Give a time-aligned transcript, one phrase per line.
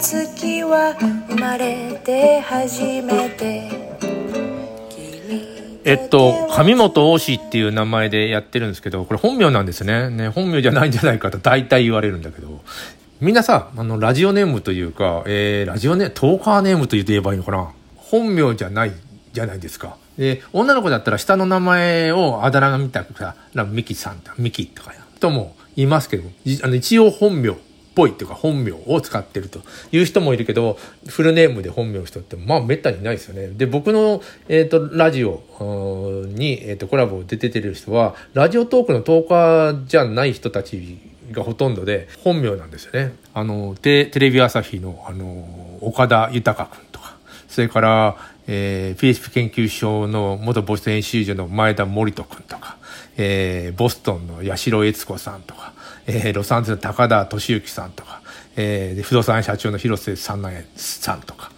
[0.00, 0.96] 月は
[1.28, 3.70] 生まれて初めて
[5.84, 10.10] えっと、上本大志っていう名前でやってるんですけど、これ本名なんですね。
[10.10, 12.60] ね、本名じゃないんじゃないかと大体言われるんだけど、
[13.20, 17.72] みんなさ、あの、ラジオネームというか、えー、ラジオネーム、トーカーネームと言えばいいのかな？
[17.96, 18.92] 本名じゃない
[19.32, 19.96] じゃないですか。
[20.18, 26.28] で、女の子だったら下の名前をあだ名みたいなさ、ミキさんとミキとかとも言いますけど
[26.62, 27.56] あの一応本名
[28.00, 29.60] ぽいっていうか本名を使ってると
[29.92, 33.48] いう人もいるけど、フルネームで本名の人ってまあめったにないですよね。
[33.48, 35.42] で、僕の、えっ、ー、と、ラジオ
[36.28, 40.98] に、えっ、ー、と、コラボで出てる人は、ラジオトークのトーカーじゃない人たち
[41.30, 43.12] がほとんどで、本名なんですよね。
[43.34, 47.16] あの、テテレビ朝日の、あの、岡田豊君とか、
[47.48, 52.78] それから、えー、PHP 研究所の元ボス編集所の前田森人君とか、
[53.18, 55.74] えー、ボストンの八代悦子さんとか、
[56.06, 58.22] えー、ロサンゼルの高田敏之さんとか、
[58.56, 61.50] えー、不動産社長の広瀬さんなんさんとか、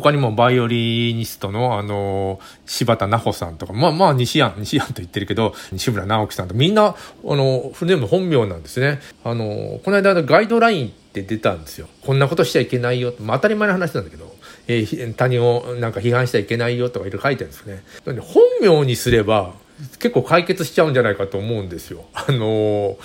[0.00, 9.00] 他にもバイオリニストの、あの、柴田奈穂さんとか、まあまあ西安、西安と言ってるけど、西村直樹さんとみんな、あの、フルネーム本名なんですね。
[9.24, 11.88] あの、この間ガイドラインって出たんですよ。
[12.04, 13.14] こんなことしちゃいけないよ。
[13.20, 14.36] まあ当たり前の話なんだけど、
[14.68, 17.82] えー、他人をなんか批判しちゃいけないよとかいろいろ書いてるんですね。
[18.04, 19.54] 本名にすれば、
[19.98, 22.04] 結構解決しちゃうんじゃないかと思うんですよ。
[22.14, 22.96] あの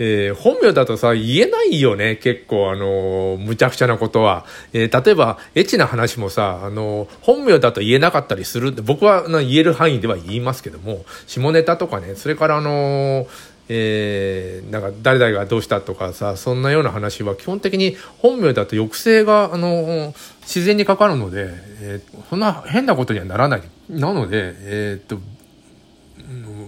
[0.00, 4.44] えー、本名だとさ、言えないよね、結構、あのむちゃくちゃなことは。
[4.72, 13.26] えー、例えば、エッチな話もさ、あの本名だと言えなかったりする僕は言える範囲では言いますけども、下ネタとかね、それからあの
[13.68, 21.48] えー、なんか誰々がどうしたとかさ、そんなような話は基本的に本名だと抑制が、あの自然にかかるので、
[21.80, 23.62] えー、そんな変なことにはならない。
[23.90, 25.20] なので、えー、っと、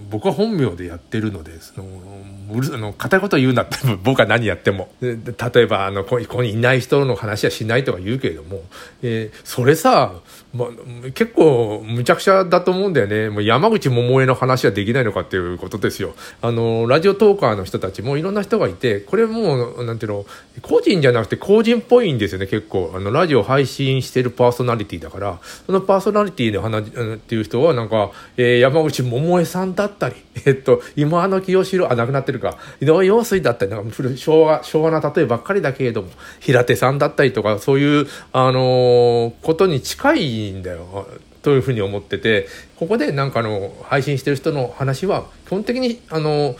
[0.09, 1.85] 僕は本名でやってるので、その、
[2.51, 4.89] うるあの、片言言うなって、 僕は何やっても。
[5.01, 5.17] 例
[5.55, 8.63] えば、あの、ここにいない人の話はしないとか言うけれども、
[9.03, 10.13] えー、それさ、
[10.53, 10.67] ま、
[11.13, 13.29] 結構、むちゃくちゃだと思うんだよね。
[13.29, 16.13] もう山口百恵の話はできないのかっていうことですよ。
[16.41, 20.25] あの、ラジオトーカーの人たちもいろんな人がいて、これもう、なんていうの、
[20.61, 22.91] 個人じゃなくて個人っぽいんですよね、結構。
[22.95, 41.07] あの、ラジオ配信してるパーソナリティだから、そのパーソナリティの話っていう人は、なんか、えー、山口百恵さんさんだったり、 えっと、今の清志郎、あ、亡くなってるか、井上陽水だったり、なんか昭和、昭和な例えばっかりだけれども、平手さんだったりとか、そういう、あのー、ことに近いんだよ。
[41.43, 42.47] というふうに思ってて、
[42.77, 46.57] ここでなんかの、配信してる人の話は、基本的に、あのー、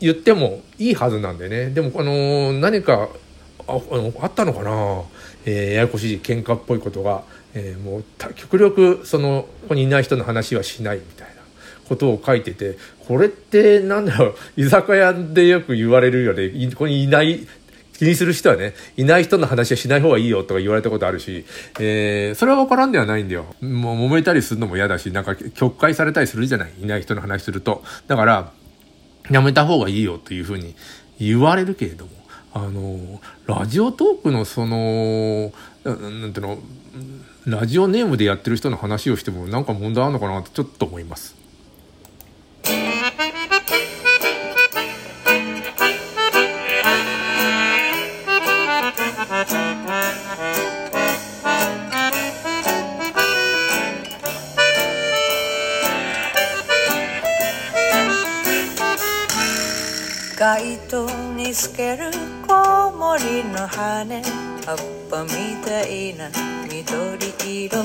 [0.00, 1.70] 言ってもいいはずなんでね。
[1.70, 3.08] でも、あのー、何か、
[3.68, 3.78] あ
[4.20, 5.02] あったのかな
[5.44, 7.22] えー、ややこしい喧嘩っぽいことが、
[7.54, 8.04] えー、もう
[8.34, 11.31] 極力そのここにいない人の話はしないみたいな
[11.92, 17.46] ことを書いててこれってなんだろう居酒屋でよく言われるよねここにいない
[17.98, 21.44] 気にする人はね、いない人の話はしない方がいいよとか言われたことあるし、
[21.78, 23.54] えー、それは分からんではないんだよ。
[23.60, 26.72] もう揉めたりするのも嫌だし、なんか曲解されたりするじゃない？
[26.82, 27.84] いない人の話すると。
[28.08, 28.52] だから、
[29.30, 30.74] やめた方がいいよというふうに
[31.20, 32.10] 言われるけれども、
[32.54, 35.52] あの、ラジオトークのその、
[35.84, 36.58] なんていうの、
[37.46, 41.41] ラジオネームでやってる人の話をしてもなんか問題あるのかなってちょっと思います。
[60.92, 62.10] 街灯に透ける
[62.46, 64.22] コウモリの羽。
[64.66, 64.76] 葉っ
[65.10, 65.30] ぱみ
[65.64, 66.28] たいな
[66.70, 67.82] 緑色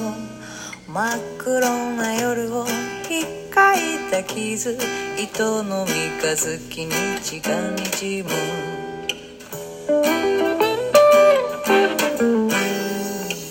[0.90, 1.62] 真っ黒
[1.96, 2.66] な夜を
[3.08, 3.80] ひっかい
[4.12, 4.78] た傷。
[5.18, 6.92] 糸の三日月に
[7.22, 8.30] 血がにじむ。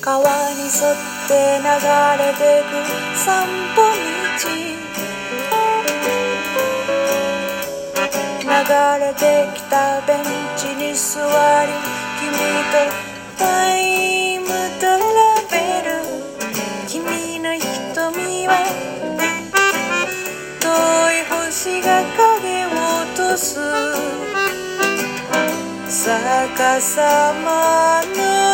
[0.02, 0.20] 川
[0.52, 0.96] に沿っ
[1.28, 1.32] て
[1.62, 1.70] 流
[2.22, 4.75] れてく散歩道。
[8.68, 10.24] れてきたベン
[10.56, 11.20] チに座
[11.64, 11.72] り
[12.18, 12.32] 君
[12.72, 12.78] と
[13.38, 14.46] タイム
[14.80, 14.98] トラ
[15.50, 15.54] ベ
[15.86, 15.88] ル。
[16.88, 18.52] 君の瞳は
[20.60, 20.66] 遠
[21.12, 22.68] い星が影を
[23.02, 23.46] 落とす。
[25.88, 28.45] 逆さまの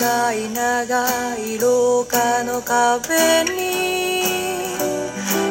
[0.00, 4.22] 長い長い廊下の壁に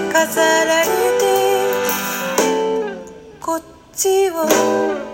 [0.09, 0.85] 飾られ
[1.19, 1.25] て
[3.41, 3.61] こっ
[3.93, 5.06] ちを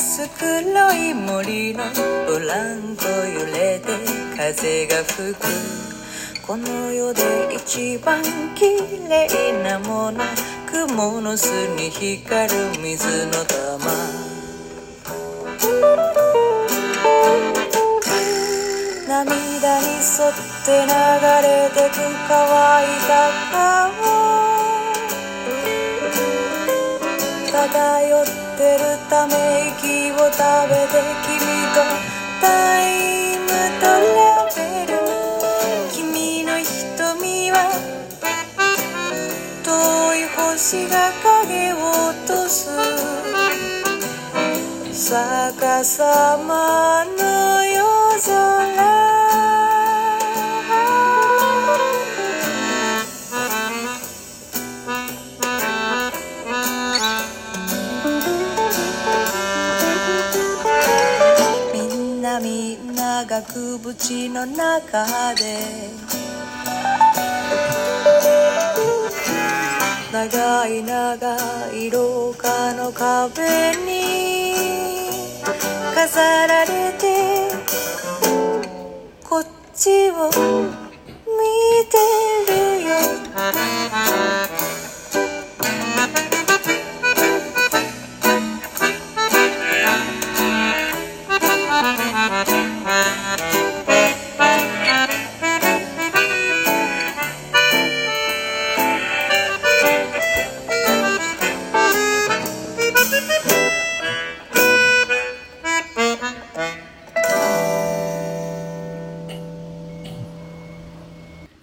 [0.00, 1.84] す黒い森の
[2.26, 3.88] ブランコ揺れて
[4.36, 5.46] 風が吹く。
[6.46, 7.22] この世で
[7.54, 8.22] 一番
[8.54, 8.78] 綺
[9.08, 10.24] 麗なもの。
[10.70, 11.46] 雲の巣
[11.76, 14.32] に光る水の玉。
[19.06, 20.32] 涙に沿っ
[20.64, 20.92] て流
[21.42, 21.96] れてく
[22.28, 24.51] 乾いた川
[27.62, 27.70] 漂
[28.22, 28.26] っ
[28.58, 29.32] てるため
[29.78, 30.34] 息を食
[30.68, 31.38] べて君
[31.72, 31.78] と
[32.40, 32.44] タ
[32.82, 33.46] イム
[33.80, 34.58] トラベ
[34.90, 34.98] ル
[35.92, 37.56] 君の瞳は
[39.62, 39.70] 遠
[40.16, 41.74] い星が影を
[42.10, 42.58] 落とす。
[44.92, 47.21] 逆さまの
[62.32, 65.58] なみんな額縁の中で。
[70.10, 71.36] 長い長
[71.74, 74.14] い廊下の壁に。
[75.94, 77.50] 飾られて。
[79.28, 81.98] こっちを見て
[82.50, 82.71] る。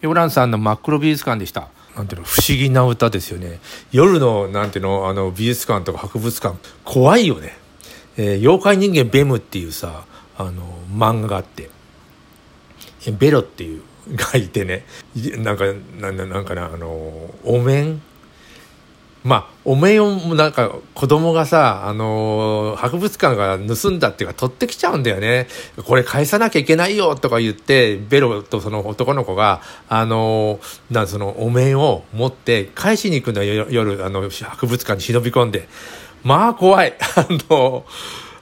[0.10, 1.70] よヨランさんの真っ黒美術館でした。
[1.96, 3.60] なんていうの、不思議な歌ですよね。
[3.92, 7.58] 夜の、なんていうの、あの、美術館とか博物館、怖いよね。
[8.18, 10.06] えー妖怪人間ベムっていうさ、
[10.38, 11.70] あの、漫画があって、
[13.18, 13.82] ベロっていう、
[14.16, 14.86] がいてね、
[15.38, 15.66] なんか、
[16.00, 16.88] なんだなんかな、あの、
[17.44, 18.02] お面
[19.24, 25.48] まあ、お面をなんか子供がさ、あのー博物館が盗んだっていうか取ってきちゃうんだよね。
[25.86, 35.68] これ返さなきゃいけないよとか言って、ベロとその男の子が、あのーな、そのお面を持って返しに行くんだよ、よ夜、あの、博物館に忍び込んで。
[36.24, 36.94] まあ怖い。
[37.16, 37.86] あの、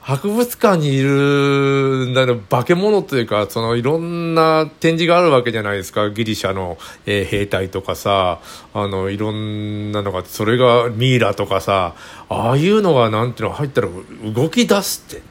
[0.08, 6.10] 博物館にいる、なの化け物というか、そのいろんな展示があるわけじゃないですか。
[6.10, 8.40] ギリシャの、えー兵隊とかさ、
[8.74, 11.94] あの、いろんなのが、それがミイラとかさ、
[12.30, 13.90] ああいうのがなんていうの入ったら
[14.34, 15.22] 動き出すって、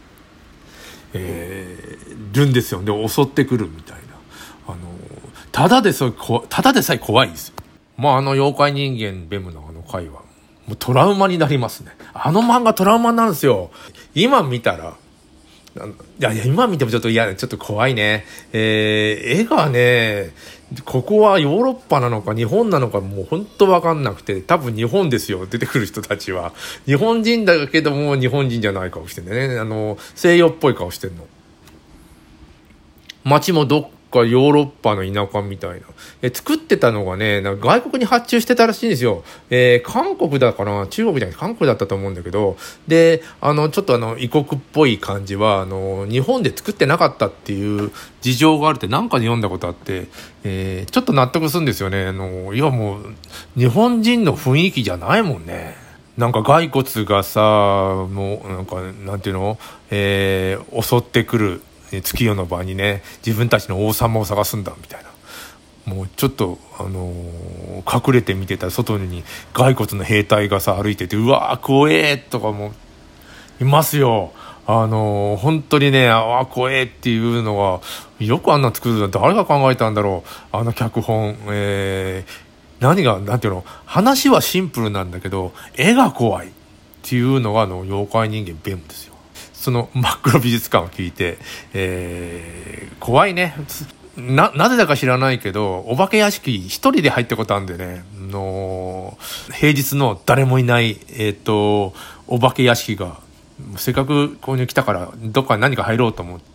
[1.14, 2.82] えー、るんですよ。
[2.82, 4.02] で、襲ってくるみたいな。
[4.68, 4.76] あの、
[5.52, 7.54] ただでさえこ、ただでさえ怖いですよ。
[7.96, 10.25] まあ、あの妖怪人間ベムのあの回は、
[10.66, 11.92] もうトラウマになりますね。
[12.12, 13.70] あの漫画トラウマなんですよ。
[14.14, 14.96] 今見たら、
[15.76, 18.24] いやいや、今見てもちょっと嫌ちょっと怖いね。
[18.52, 20.30] えー、絵がね、
[20.84, 26.52] ここはヨーロッパなのか日本なのかもう本当わかんなくて、多分日本ですよ、出てくる人たちは。
[26.86, 29.58] 日本人だけども日本人じゃない顔してんね。
[29.58, 31.26] あの、西洋っぽい顔してんの。
[33.24, 35.86] 街もどっかヨーロッパの田舎みたいな。
[36.22, 39.24] え作ってたのがね、なんか外国に発注してたらしいんですよ。
[39.50, 42.56] えー韓国だから、中国じゃない、韓国だったと思うんだけど、
[42.88, 50.06] で、あの、ちょっとあの、異国っぽい感じは、あの、日本で作ってなかったっていう事情があるってなんかで読んだことあって、
[50.44, 52.06] えーちょっと納得するんですよね。
[52.06, 53.14] あの、いやもう、
[53.56, 55.76] 日本人の雰囲気じゃないもんね。
[56.16, 57.40] なんか骸骨がさ、
[58.10, 59.58] もう、なんか、なんていうの？
[59.90, 61.62] えー襲ってくる
[61.96, 65.10] えー月夜の場にね、自分たちの王様を探すんだ、みたいな。
[65.92, 69.22] もうちょっと、あのー隠れて見てた外に
[69.52, 72.72] 骸骨の兵隊がさ、歩いてて、うわー、怖えとかも、
[73.60, 74.32] いますよ。
[74.66, 77.80] あのー本当にね、ああ、怖えっていうのは、
[78.18, 80.56] よくあんな作るの誰が考えたんだろう。
[80.56, 82.46] あの脚本、えー
[82.78, 86.50] 何が、なんていうの、話はシンプルなんだけど、絵が怖いっ
[87.02, 89.15] ていうのが、あの、妖怪人間ベムですよ。
[89.66, 91.38] その真っ黒美術館を聞いて、
[91.74, 93.54] えー怖いね。
[94.16, 99.18] な、なぜだか知らないけど、お化け屋敷一人で入ったことあるんでね、の、
[99.52, 101.94] 平日の誰もいない、えっ、ー、と、
[102.28, 103.18] お化け屋敷が、
[103.76, 106.46] せっかくここに来たから、どっかに何か入ろうと思って、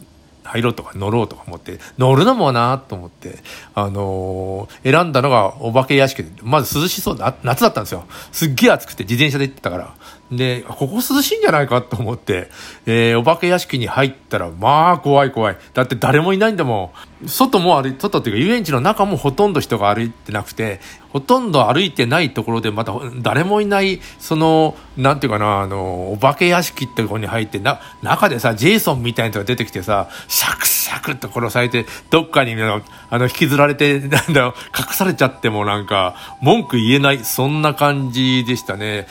[0.43, 3.39] 入ろうとか乗ろうとか思って、乗るのもなと思って、
[3.75, 8.05] あのー、選んだのがお化け屋敷で、まず涼しそうな、夏だったんですよ。
[8.31, 9.95] すっげえ暑くて自転車で行ってたから。
[10.31, 12.49] で、ここ涼しいんじゃないかと思って、
[12.85, 15.57] えー、お化け屋敷に入ったら、まあ怖い怖い。
[15.73, 17.27] だって誰もいないんだもん。
[17.27, 32.81] 外も歩い、外っていうか遊園地の中もほとんど人が歩いてなくて、ほとんど歩いてないところでまた誰もいない、その、なんていうかな、あの、お化け屋敷ってところに入って、な、中でさ、ジェイソンみたいな人が出てきてさ、シャクシャクって殺されて、どっかに、あ
[33.17, 39.07] の、引きずられて、なんだろ、隠されちゃってもなんか、文句言えない、そんな感じでしたね。